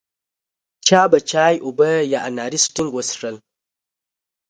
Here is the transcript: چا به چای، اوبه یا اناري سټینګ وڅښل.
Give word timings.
چا 0.87 1.01
به 1.11 1.19
چای، 1.29 1.55
اوبه 1.65 1.89
یا 2.11 2.19
اناري 2.29 2.59
سټینګ 2.65 2.91
وڅښل. 2.93 3.35